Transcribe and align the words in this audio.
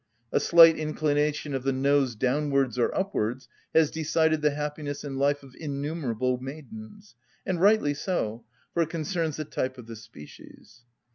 A 0.31 0.39
slight 0.39 0.77
inclination 0.77 1.53
of 1.53 1.61
the 1.61 1.71
nose 1.71 2.15
downwards 2.15 2.79
or 2.79 2.91
upwards 2.97 3.47
has 3.71 3.91
decided 3.91 4.41
the 4.41 4.49
happiness 4.55 5.03
in 5.03 5.19
life 5.19 5.43
of 5.43 5.53
innumerable 5.53 6.39
maidens, 6.39 7.13
and 7.45 7.61
rightly 7.61 7.93
so, 7.93 8.43
for 8.73 8.81
it 8.81 8.89
concerns 8.89 9.37
the 9.37 9.45
type 9.45 9.77
of 9.77 9.85
the 9.85 9.95
species. 9.95 10.81